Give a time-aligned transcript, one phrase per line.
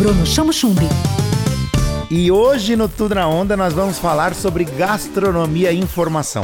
[0.00, 0.88] Bruno Chamo Chumbi.
[2.10, 6.42] E hoje no Tudo na Onda nós vamos falar sobre gastronomia e informação.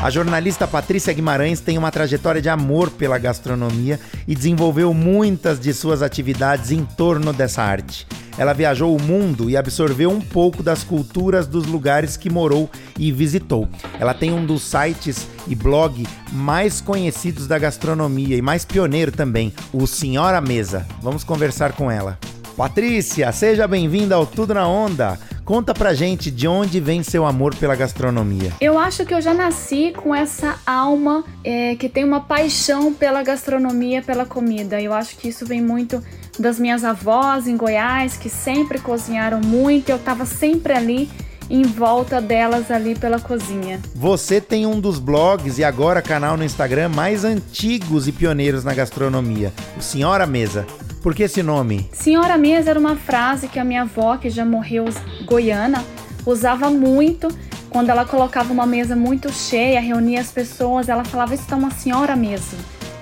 [0.00, 5.74] A jornalista Patrícia Guimarães tem uma trajetória de amor pela gastronomia e desenvolveu muitas de
[5.74, 8.06] suas atividades em torno dessa arte.
[8.38, 13.10] Ela viajou o mundo e absorveu um pouco das culturas dos lugares que morou e
[13.10, 13.68] visitou.
[13.98, 19.52] Ela tem um dos sites e blog mais conhecidos da gastronomia e mais pioneiro também,
[19.72, 20.86] o Senhora Mesa.
[21.02, 22.16] Vamos conversar com ela.
[22.56, 25.18] Patrícia, seja bem-vinda ao Tudo na Onda.
[25.44, 28.50] Conta pra gente de onde vem seu amor pela gastronomia.
[28.58, 33.22] Eu acho que eu já nasci com essa alma é, que tem uma paixão pela
[33.22, 34.80] gastronomia, pela comida.
[34.80, 36.02] Eu acho que isso vem muito
[36.38, 39.90] das minhas avós em Goiás, que sempre cozinharam muito.
[39.90, 41.10] Eu tava sempre ali
[41.50, 43.80] em volta delas ali pela cozinha.
[43.94, 48.72] Você tem um dos blogs e agora canal no Instagram mais antigos e pioneiros na
[48.72, 50.66] gastronomia, o Senhora Mesa.
[51.06, 51.88] Por que esse nome?
[51.92, 54.86] Senhora Mesa era uma frase que a minha avó, que já morreu
[55.24, 55.84] goiana,
[56.26, 57.28] usava muito
[57.70, 61.70] quando ela colocava uma mesa muito cheia, reunia as pessoas, ela falava: Isso é uma
[61.70, 62.56] senhora mesa.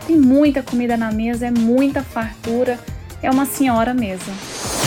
[0.07, 2.79] Tem muita comida na mesa, é muita fartura,
[3.23, 4.31] é uma senhora mesa.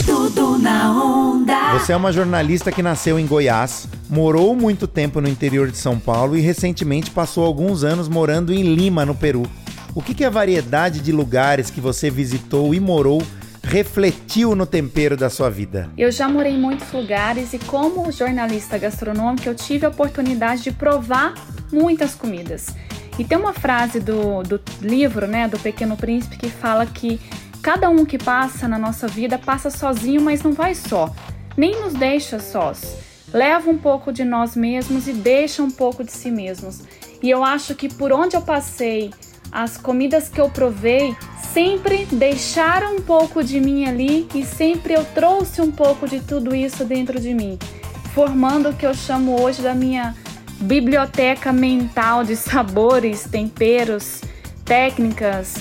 [0.06, 1.74] Tudo na onda.
[1.80, 5.98] Você é uma jornalista que nasceu em Goiás, morou muito tempo no interior de São
[5.98, 9.50] Paulo e recentemente passou alguns anos morando em Lima, no Peru.
[9.98, 13.20] O que, que a variedade de lugares que você visitou e morou
[13.64, 15.90] refletiu no tempero da sua vida?
[15.98, 20.72] Eu já morei em muitos lugares e, como jornalista gastronômica, eu tive a oportunidade de
[20.72, 21.34] provar
[21.74, 22.68] muitas comidas.
[23.18, 27.20] E tem uma frase do, do livro, né, do Pequeno Príncipe, que fala que
[27.64, 31.12] cada um que passa na nossa vida passa sozinho, mas não vai só.
[31.58, 32.98] Nem nos deixa sós.
[33.34, 36.84] Leva um pouco de nós mesmos e deixa um pouco de si mesmos.
[37.20, 39.10] E eu acho que por onde eu passei,
[39.52, 41.16] as comidas que eu provei
[41.54, 46.54] sempre deixaram um pouco de mim ali e sempre eu trouxe um pouco de tudo
[46.54, 47.58] isso dentro de mim,
[48.14, 50.16] formando o que eu chamo hoje da minha
[50.60, 54.22] biblioteca mental de sabores, temperos,
[54.66, 55.56] técnicas,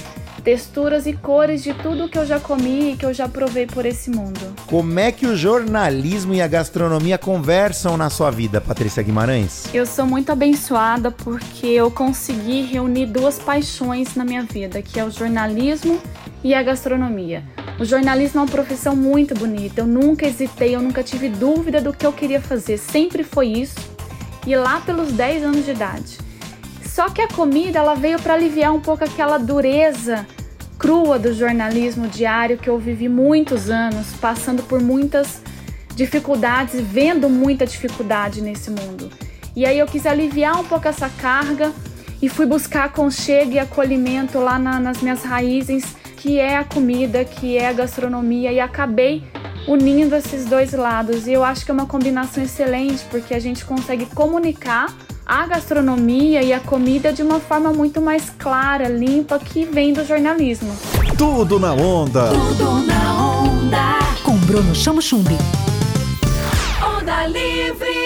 [0.47, 3.85] texturas e cores de tudo que eu já comi e que eu já provei por
[3.85, 4.39] esse mundo.
[4.69, 9.65] Como é que o jornalismo e a gastronomia conversam na sua vida, Patrícia Guimarães?
[9.75, 15.05] Eu sou muito abençoada porque eu consegui reunir duas paixões na minha vida, que é
[15.05, 16.01] o jornalismo
[16.45, 17.43] e a gastronomia.
[17.81, 19.81] O jornalismo é uma profissão muito bonita.
[19.81, 22.79] Eu nunca hesitei, eu nunca tive dúvida do que eu queria fazer.
[22.79, 23.81] Sempre foi isso.
[24.47, 26.19] E lá pelos 10 anos de idade.
[26.85, 30.25] Só que a comida ela veio para aliviar um pouco aquela dureza
[30.79, 35.43] crua do jornalismo diário que eu vivi muitos anos, passando por muitas
[35.95, 39.11] dificuldades, vendo muita dificuldade nesse mundo.
[39.55, 41.73] E aí eu quis aliviar um pouco essa carga
[42.21, 47.25] e fui buscar aconchego e acolhimento lá na, nas minhas raízes, que é a comida,
[47.25, 49.25] que é a gastronomia, e acabei
[49.67, 51.27] unindo esses dois lados.
[51.27, 54.95] E eu acho que é uma combinação excelente, porque a gente consegue comunicar
[55.27, 60.05] a gastronomia e a comida de uma forma muito mais clara, limpa, que vem do
[60.07, 60.73] jornalismo.
[61.19, 62.29] Tudo na onda.
[62.29, 63.99] Tudo na onda.
[64.23, 65.37] Com Bruno Chamo Chumbi.
[66.81, 68.06] Onda Livre.